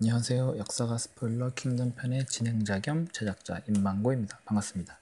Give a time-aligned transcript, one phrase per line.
[0.00, 0.58] 안녕하세요.
[0.58, 4.40] 역사가 스포일러 킹덤 편의 진행자 겸 제작자 임망고입니다.
[4.44, 4.98] 반갑습니다.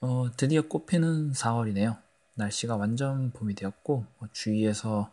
[0.00, 1.98] 어, 드디어 꽃피는 4월이네요.
[2.32, 5.12] 날씨가 완전 봄이 되었고 뭐 주위에서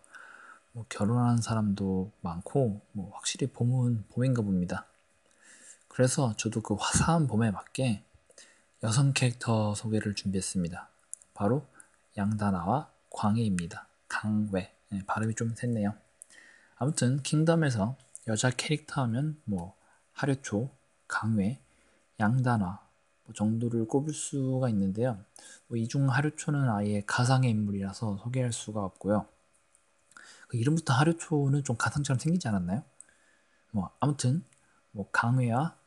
[0.71, 4.85] 뭐 결혼한 사람도 많고 뭐 확실히 봄은 봄인가 봅니다.
[5.89, 8.05] 그래서 저도 그 화사한 봄에 맞게
[8.81, 10.87] 여성 캐릭터 소개를 준비했습니다.
[11.33, 11.65] 바로
[12.17, 13.87] 양다나와 광해입니다.
[14.07, 14.73] 강외.
[14.87, 15.97] 네, 발음이 좀 샜네요.
[16.77, 19.75] 아무튼 킹덤에서 여자 캐릭터 하면 뭐
[20.13, 20.69] 하려초,
[21.07, 21.61] 강외,
[22.19, 22.79] 양단화
[23.23, 25.23] 뭐 정도를 꼽을 수가 있는데요.
[25.67, 29.27] 뭐 이중 하려초는 아예 가상의 인물이라서 소개할 수가 없고요.
[30.47, 32.83] 그 이름부터 하려초는 좀 가상처럼 생기지 않았나요?
[33.71, 34.43] 뭐 아무튼
[34.91, 35.77] 뭐 강외와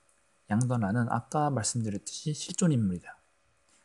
[0.51, 3.17] 양단화는 아까 말씀드렸듯이 실존 인물이다.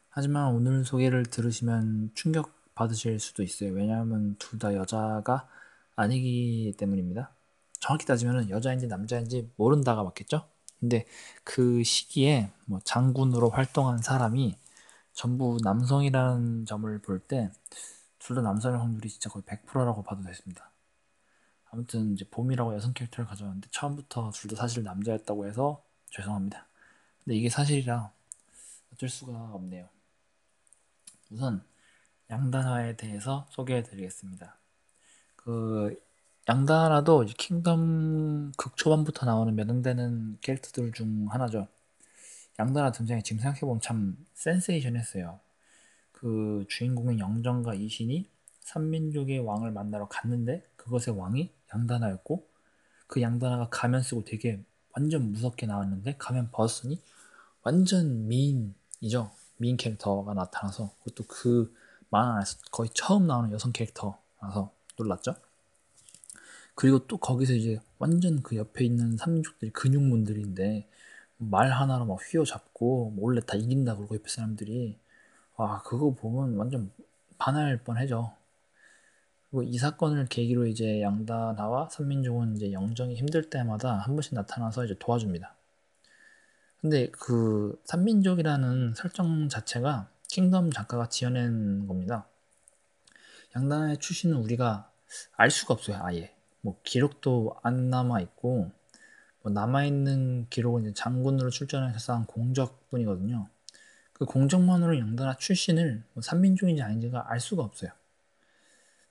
[0.10, 3.74] 하지만 오늘 소개를 들으시면 충격 받으실 수도 있어요.
[3.74, 5.48] 왜냐하면 둘 다 여자가
[5.96, 7.32] 아니기 때문입니다.
[7.80, 10.48] 정확히 따지면 여자인지 남자인지 모른다가 맞겠죠?
[10.80, 11.06] 근데
[11.44, 14.56] 그 시기에 뭐 장군으로 활동한 사람이
[15.14, 17.52] 전부 남성이라는 점을 볼 때
[18.20, 20.72] 둘 다 남성일 확률이 진짜 거의 100%라고 봐도 되습니다.
[21.72, 26.68] 아무튼 이제 봄이라고 여성 캐릭터를 가져왔는데 처음부터 둘 다 사실 남자였다고 해서 죄송합니다.
[27.24, 28.12] 근데 이게 사실이라
[28.94, 29.88] 어쩔 수가 없네요.
[31.32, 31.64] 우선
[32.30, 34.58] 양단화에 대해서 소개해 드리겠습니다.
[35.36, 36.00] 그
[36.50, 41.68] 양다라도 킹덤 극초반부터 나오는 매능되는 캐릭터들 중 하나죠.
[42.58, 45.40] 양다라 등장이 지금 생각해보면 참 센세이션했어요.
[46.12, 48.28] 그 주인공인 영정과 이신이
[48.62, 52.48] 삼민족의 왕을 만나러 갔는데 그것의 왕이 양다나였고
[53.06, 54.60] 그 양다나가 가면 쓰고 되게
[54.94, 57.00] 완전 무섭게 나왔는데 가면 벗으니
[57.62, 59.30] 완전 미인이죠.
[59.58, 61.76] 미인 캐릭터가 나타나서 그것도 그
[62.10, 65.36] 만화 안에서 거의 처음 나오는 여성 캐릭터라서 놀랐죠.
[66.80, 70.88] 그리고 또 거기서 이제 완전 그 옆에 있는 삼민족들이 근육문들인데
[71.36, 74.98] 말 하나로 막 휘어잡고 몰래 다 이긴다 그러고 옆에 사람들이
[75.58, 76.90] 와 그거 보면 완전
[77.38, 78.32] 반할 뻔해죠.
[79.52, 84.96] 그리고 이 사건을 계기로 이제 양다나와 삼민족은 이제 영정이 힘들 때마다 한 번씩 나타나서 이제
[84.98, 85.54] 도와줍니다.
[86.80, 92.26] 근데 그 삼민족이라는 설정 자체가 킹덤 작가가 지어낸 겁니다.
[93.58, 94.90] 양다나의 출신은 우리가
[95.36, 96.39] 알 수가 없어요, 아예.
[96.62, 98.72] 뭐 기록도 안 남아 있고
[99.42, 103.48] 뭐 남아 있는 기록은 이제 장군으로 출전해서 쌓은 공적뿐이거든요.
[104.14, 107.92] 그 공적만으로 영단나 출신을 뭐 삼민족인지 아닌지가 알 수가 없어요.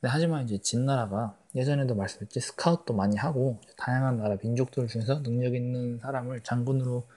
[0.00, 5.98] 근데 하지만 이제 진나라가 예전에도 말씀드렸지 스카웃도 많이 하고 다양한 나라 민족들 중에서 능력 있는
[5.98, 7.08] 사람을 장군으로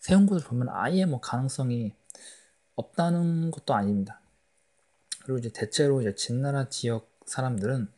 [0.00, 1.94] 세운 것을 보면 아예 뭐 가능성이
[2.76, 4.20] 없다는 것도 아닙니다.
[5.22, 7.88] 그리고 이제 대체로 이제 진나라 지역 사람들은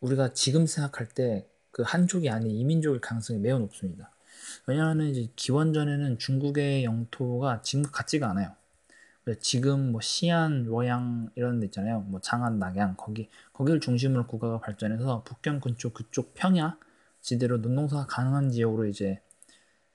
[0.00, 4.10] 우리가 지금 생각할 때 그 한족이 아닌 이민족일 가능성이 매우 높습니다.
[4.66, 8.54] 왜냐하면 이제 기원전에는 중국의 영토가 지금 같지가 않아요.
[9.40, 12.00] 지금 뭐 시안, 로양 이런 데 있잖아요.
[12.00, 16.76] 뭐 장안, 낙양 거기 거기를 중심으로 국가가 발전해서 북경 근처 그쪽 평야
[17.20, 19.20] 지대로 농농사가 가능한 지역으로 이제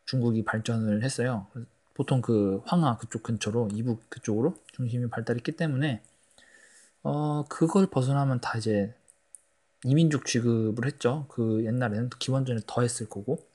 [0.06, 1.48] 중국이 발전을 했어요.
[1.94, 6.02] 보통 그 황하 그쪽 근처로 이북 그쪽으로 중심이 발달했기 때문에
[7.04, 8.94] 어 그걸 벗어나면 다 이제
[9.86, 11.26] 이민족 취급을 했죠.
[11.30, 13.48] 그 옛날에는 기원전에 더 했을 거고.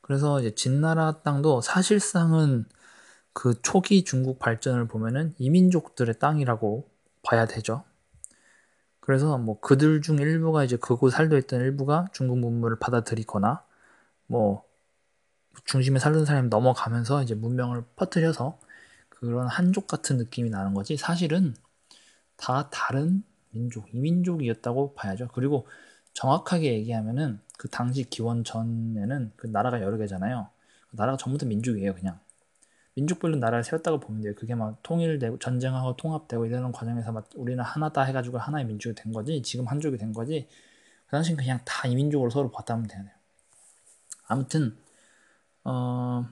[0.00, 2.64] 그래서 이제 진나라 땅도 사실상은
[3.32, 6.88] 그 초기 중국 발전을 보면은 이민족들의 땅이라고
[7.22, 7.84] 봐야 되죠.
[9.00, 13.64] 그래서 뭐 그들 중 일부가 이제 그곳 살도 있던 일부가 중국 문물을 받아들이거나
[14.26, 14.64] 뭐
[15.64, 18.58] 중심에 살던 사람이 넘어가면서 이제 문명을 퍼뜨려서
[19.08, 21.54] 그런 한족 같은 느낌이 나는 거지 사실은
[22.36, 25.28] 다 다른 민족, 이민족이었다고 봐야죠.
[25.32, 25.66] 그리고
[26.14, 30.48] 정확하게 얘기하면은 그 당시 기원 전에는 그 나라가 여러 개잖아요.
[30.90, 32.18] 그 나라가 전부 다 민족이에요, 그냥.
[32.94, 34.34] 민족별로 나라를 세웠다고 보면 돼요.
[34.36, 39.42] 그게 막 통일되고 전쟁하고 통합되고 이러는 과정에서 막 우리는 하나다 해가지고 하나의 민족이 된 거지.
[39.42, 40.48] 지금 한족이 된 거지.
[41.06, 43.10] 그 당시엔 그냥 다 이민족으로 서로 봤다면 되네요.
[44.26, 44.76] 아무튼
[45.64, 46.26] 어,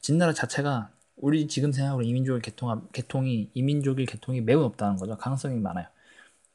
[0.00, 5.16] 진나라 자체가 우리 지금 생각으로 이민족의 개통 개통이 이민족일 개통이 매우 없다는 거죠.
[5.16, 5.86] 가능성이 많아요.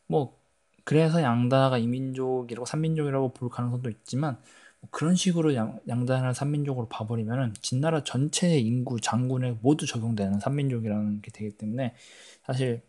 [0.09, 0.37] 뭐
[0.83, 4.37] 그래서 양다가 이민족이라고 삼민족이라고 볼 가능성도 있지만
[4.81, 11.31] 뭐 그런 식으로 양, 양다나 삼민족으로 봐버리면은 진나라 전체의 인구 장군에 모두 적용되는 삼민족이라는 게
[11.31, 11.95] 되기 때문에
[12.43, 12.81] 사실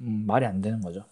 [0.00, 1.04] 음, 말이 안 되는 거죠.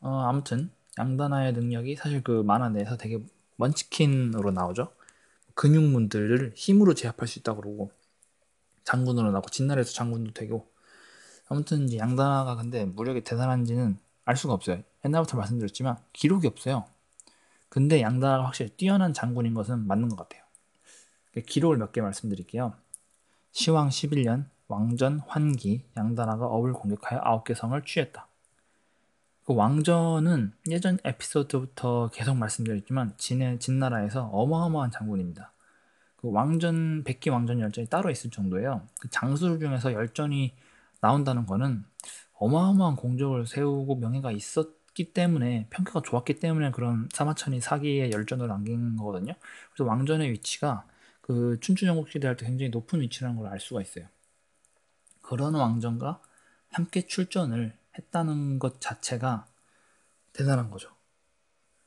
[0.00, 3.18] 어, 아무튼 양다나의 능력이 사실 그 만화 내에서 되게
[3.56, 4.90] 먼치킨으로 나오죠.
[5.54, 7.90] 근육문들을 힘으로 제압할 수 있다고 그러고
[8.84, 10.70] 장군으로 나오고 진나라에서 장군도 되고
[11.48, 14.82] 아무튼 이제 양다나가 근데 무력이 대단한지는 알 수가 없어요.
[15.04, 16.84] 옛날부터 말씀드렸지만 기록이 없어요.
[17.68, 20.42] 근데 양다나가 확실히 뛰어난 장군인 것은 맞는 것 같아요.
[21.46, 22.74] 기록을 몇 개 말씀드릴게요.
[23.52, 28.26] 시왕 11년 왕전 환기 양다나가 업을 공격하여 9개 성을 취했다.
[29.44, 35.52] 그 왕전은 예전 에피소드부터 계속 말씀드렸지만 진의 진나라에서 어마어마한 장군입니다.
[36.16, 38.82] 그 왕전 백기 왕전 열전이 따로 있을 정도예요.
[39.00, 40.52] 그 장수 중에서 열전이
[41.00, 41.84] 나온다는 거는
[42.34, 49.34] 어마어마한 공적을 세우고 명예가 있었기 때문에 평가가 좋았기 때문에 그런 사마천이 사기의 열전을 남긴 거거든요.
[49.72, 50.86] 그래서 왕전의 위치가
[51.20, 54.06] 그 춘추전국 시대 할 때 굉장히 높은 위치라는 걸 알 수가 있어요.
[55.22, 56.20] 그런 왕전과
[56.72, 59.46] 함께 출전을 했다는 것 자체가
[60.32, 60.90] 대단한 거죠.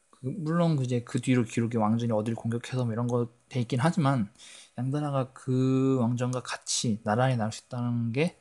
[0.09, 4.31] 그 물론 이제 그 뒤로 기록이 왕전이 어디를 공격해서 뭐 이런 거 돼 있긴 하지만
[4.77, 8.37] 양다나가 그 왕전과 같이 나란히 나올 수 있다는 게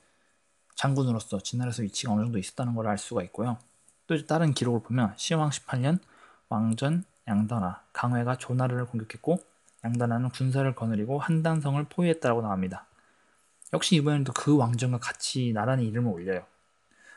[0.75, 3.59] 장군으로서 진나라에서 위치가 어느 정도 있었다는 걸 알 수가 있고요.
[4.07, 5.99] 또 다른 기록을 보면 시왕 18년
[6.49, 9.39] 왕전 양다나 강회가 조나르를 공격했고
[9.85, 12.87] 양다나는 군사를 거느리고 한단성을 포위했다고 나옵니다.
[13.73, 16.45] 역시 이번에도 그 왕전과 같이 나란히 이름을 올려요.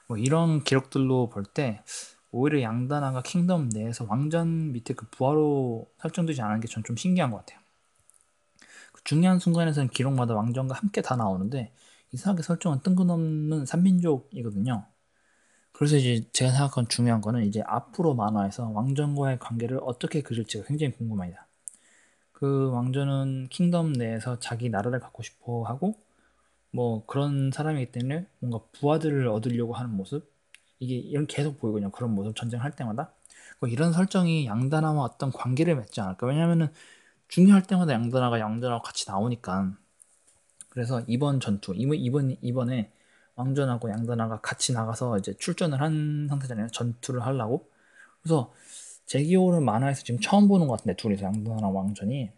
[0.08, 1.84] 뭐 이런 기록들로 볼 때
[2.32, 7.38] 오히려 양다나가 킹덤 내에서 왕전 밑에 그 부하로 설정되지 않은 게 전 좀 신기한 것
[7.38, 7.60] 같아요.
[8.92, 11.72] 그 중요한 순간에서는 기록마다 왕전과 함께 다 나오는데
[12.14, 14.86] 이상하게 설정은 뜬금없는 삼민족이거든요.
[15.74, 21.48] 그래서 이제 제가 생각한 중요한 거는 이제 앞으로 만화에서 왕전과의 관계를 어떻게 그릴지가 굉장히 궁금합니다.
[22.32, 25.96] 그 왕전은 킹덤 내에서 자기 나라를 갖고 싶어 하고
[26.72, 30.32] 뭐 그런 사람이기 때문에 뭔가 부하들을 얻으려고 하는 모습
[30.80, 31.92] 이게 이런 계속 보이거든요.
[31.92, 33.14] 그런 모습 전쟁할 때마다
[33.60, 36.28] 뭐 이런 설정이 양다나와 어떤 관계를 맺지 않을까?
[36.28, 36.72] 왜냐면은
[37.28, 39.76] 중요할 때마다 양다나가 양다나와 같이 나오니까
[40.74, 42.90] 그래서 이번 전투 이번 이번에
[43.36, 46.70] 왕전하고 양다나가 같이 나가서 이제 출전을 한 상태잖아요.
[46.70, 47.70] 전투를 하려고
[48.24, 48.52] 그래서
[49.06, 52.32] 제 기억으로는 만화에서 지금 처음 보는 것 같은데 둘이서 양다나랑 왕전이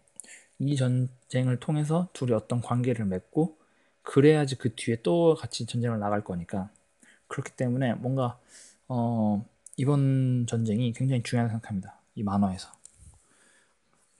[0.58, 3.56] 이 전쟁을 통해서 둘이 어떤 관계를 맺고
[4.02, 6.68] 그래야지 그 뒤에 또 같이 전쟁을 나갈 거니까
[7.28, 8.38] 그렇기 때문에 뭔가
[8.86, 9.46] 어,
[9.78, 11.94] 이번 전쟁이 굉장히 중요하다고 생각합니다.
[12.14, 12.68] 이 만화에서.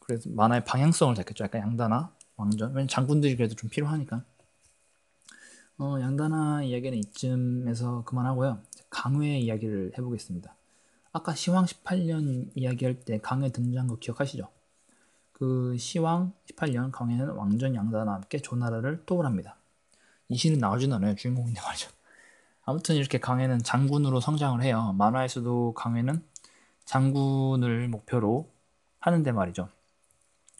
[0.01, 1.45] 그래서 만화의 방향성을 잡겠죠.
[1.45, 2.71] 약간 양다나 왕전.
[2.71, 4.23] 왜냐면 장군들이 그래도 좀 필요하니까.
[5.79, 8.61] 어, 양다나 이야기는 이쯤에서 그만하고요.
[8.89, 10.55] 강회 이야기를 해보겠습니다.
[11.13, 14.49] 아까 시왕 18년 이야기할 때 강회 등장한 거 기억하시죠?
[15.33, 19.57] 그 시왕 18년 강회는 왕전 양다나와 함께 조나라를 토벌합니다.
[20.29, 21.15] 이 시는 나오진 않아요.
[21.15, 21.91] 주인공인데 말이죠.
[22.65, 24.95] 아무튼 이렇게 강해는 장군으로 성장을 해요.
[24.99, 26.23] 만화에서도 강해는
[26.85, 28.51] 장군을 목표로
[28.99, 29.69] 하는데 말이죠.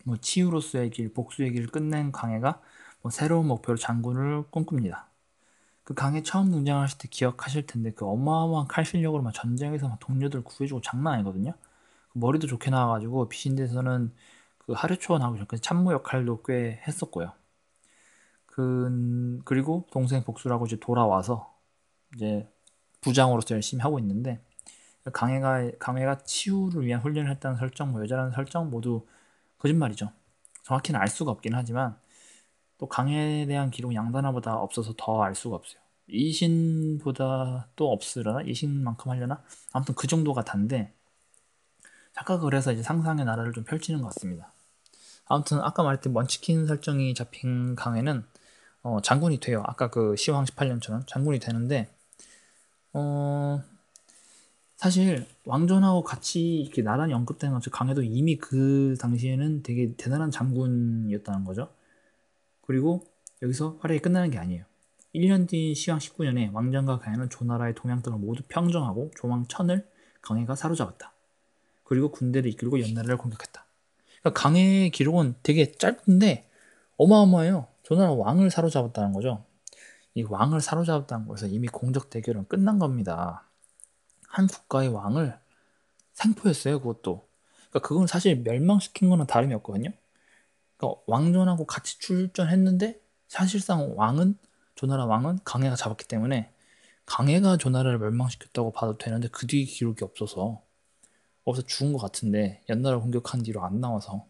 [0.07, 2.61] 뭐 치유로서의 길, 복수의 길을 끝낸 강해가
[3.03, 5.09] 뭐 새로운 목표로 장군을 꿈꿉니다.
[5.83, 10.45] 그 강해 처음 등장하실 때 기억하실 텐데 그 어마어마한 칼 실력으로 막 전쟁에서 막 동료들
[10.45, 11.55] 구해주고 장난 아니거든요.
[12.13, 14.13] 그 머리도 좋게 나와가지고 비신대에서는
[14.59, 17.33] 그 하류초원 하고 전까지 참모 역할도 꽤 했었고요.
[18.47, 21.53] 그, 그리고 동생 복수라고 이제 돌아와서
[22.15, 22.49] 이제
[23.01, 24.41] 부장으로서 열심히 하고 있는데
[25.13, 29.05] 강해가 강해가 치유를 위한 훈련을 했다는 설정, 뭐 여자라는 설정 모두
[29.59, 30.11] 거짓말이죠.
[30.65, 31.97] 정확히는 알 수가 없긴 하지만
[32.79, 35.81] 또 강해에 대한 기록 양다나보다 없어서 더 알 수가 없어요.
[36.09, 38.43] 이신보다 또 없으려나?
[38.43, 39.43] 이신만큼 하려나?
[39.73, 40.93] 아무튼 그 정도가 단데
[42.15, 44.53] 작가가 그래서 이제 상상의 나라를 좀 펼치는 것 같습니다.
[45.27, 48.25] 아무튼 아까 말했던 먼치킨 설정이 잡힌 강해는
[48.83, 49.63] 어, 장군이 돼요.
[49.67, 51.93] 아까 그 시황 18년처럼 장군이 되는데
[52.93, 53.63] 어,
[54.77, 61.71] 사실 왕전하고 같이 이렇게 나란히 언급되는 것처럼 강해도 이미 그 당시에는 되게 대단한 장군이었다는 거죠.
[62.61, 63.03] 그리고
[63.43, 64.65] 여기서 활약이 끝나는 게 아니에요.
[65.15, 69.89] 1년 뒤 시황 19년에 왕전과 강해는 조나라의 동양 등을 모두 평정하고 조망 천을
[70.21, 71.13] 강해가 사로잡았다.
[71.85, 73.65] 그리고 군대를 이끌고 연나라를 공격했다.
[74.21, 76.51] 그러니까 강해의 기록은 되게 짧은데
[76.99, 77.67] 어마어마해요.
[77.83, 79.45] 조나라 왕을 사로잡았다는 거죠.
[80.15, 83.46] 이 왕을 사로잡았다는 것에서 이미 공적 대결은 끝난 겁니다.
[84.29, 85.39] 한 국가의 왕을
[86.15, 87.27] 생포했어요, 그것도.
[87.71, 89.91] 그러니까 그건 사실 멸망시킨 거는 다름이 없거든요.
[90.77, 94.39] 그러니까 왕전하고 같이 출전했는데 사실상 왕은
[94.75, 96.53] 조나라 왕은 강해가 잡았기 때문에
[97.07, 100.63] 강해가 조나라를 멸망시켰다고 봐도 되는데 그 뒤 기록이 없어서
[101.45, 104.27] 없어서 죽은 것 같은데 연나라 공격한 뒤로 안 나와서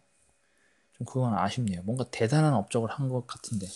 [0.97, 1.83] 좀 그건 아쉽네요.
[1.85, 3.67] 뭔가 대단한 업적을 한 것 같은데.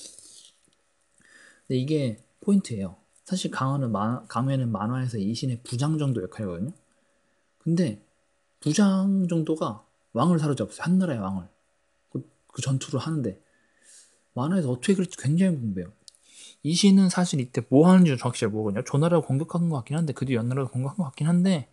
[1.67, 2.97] 근데 이게 포인트예요.
[3.25, 6.73] 사실 강화는 만, 강회는 만화에서 이신의 부장 정도 역할이거든요.
[7.59, 8.03] 근데
[8.61, 10.83] 부장 정도가 왕을 사로잡았어요.
[10.83, 11.49] 한 나라의 왕을.
[12.11, 13.41] 그, 그 전투를 하는데
[14.35, 15.93] 만화에서 어떻게 그럴지 굉장히 궁금해요.
[16.63, 18.85] 이신은 사실 이때 뭐 하는지 정확히 잘 모르거든요.
[18.85, 21.71] 조나라를 공격한 것 같긴 한데 그뒤 연나라를 공격한 것 같긴 한데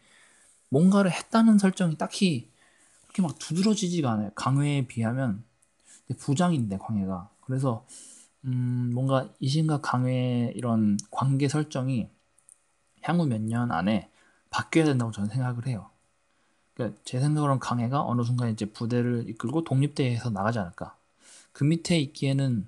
[0.70, 2.52] 뭔가를 했다는 설정이 딱히
[3.04, 4.32] 그렇게 막 두드러지지가 않아요.
[4.36, 5.44] 강회에 비하면
[6.18, 7.86] 부장인데 광해가 그래서
[8.48, 12.10] 음, 뭔가 이신과 강회의 이런 관계 설정이
[13.04, 14.10] 향후 몇 년 안에
[14.50, 15.90] 바뀌어야 된다고 저는 생각을 해요.
[16.76, 20.98] 그러니까 제 생각으로는 강해가 어느 순간 이제 부대를 이끌고 독립대회에서 나가지 않을까.
[21.54, 22.68] 그 밑에 있기에는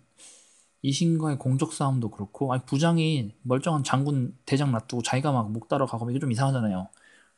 [0.81, 6.09] 이신과의 공적 싸움도 그렇고, 아니 부장이 멀쩡한 장군 대장 놔두고 자기가 막 목 따러 가고
[6.09, 6.87] 이게 좀 이상하잖아요.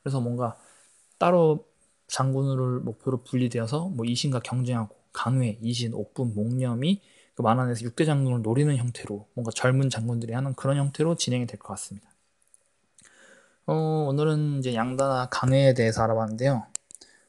[0.04, 0.58] 그래서 뭔가
[1.18, 1.66] 따로
[2.08, 7.02] 장군을 목표로 분리되어서 뭐 이신과 경쟁하고 강회, 이신, 옥분, 목념이
[7.36, 11.70] 그 만화에서 6대 장군을 노리는 형태로 뭔가 젊은 장군들이 하는 그런 형태로 진행이 될 것
[11.70, 12.10] 같습니다.
[13.68, 13.74] 어,
[14.10, 16.66] 오늘은 이제 양다나 강회에 대해서 알아봤는데요.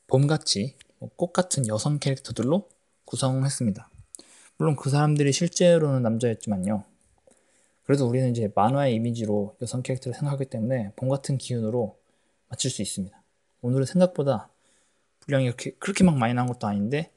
[0.06, 2.68] 봄같이 뭐꽃 같은 여성 캐릭터들로
[3.04, 3.88] 구성했습니다.
[4.58, 6.84] 물론 그 사람들이 실제로는 남자였지만요.
[7.84, 11.98] 그래도 우리는 이제 만화의 이미지로 여성 캐릭터를 생각하기 때문에 봄 같은 기운으로
[12.48, 13.22] 맞출 수 있습니다.
[13.60, 14.48] 오늘은 생각보다
[15.20, 17.11] 분량이 이렇게 그렇게 막 많이 나온 것도 아닌데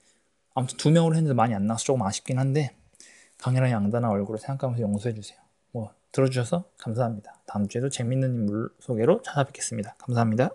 [0.55, 2.75] 아무튼 두 명으로 했는데 많이 안 나와서 조금 아쉽긴 한데
[3.37, 5.37] 강렬한 양다나 얼굴을 생각하면서 용서해 주세요.
[5.71, 7.35] 뭐 들어주셔서 감사합니다.
[7.45, 9.95] 다음 주에도 재밌는 인물 소개로 찾아뵙겠습니다.
[9.99, 10.49] 감사합니다.